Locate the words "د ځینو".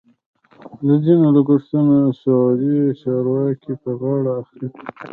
0.85-1.27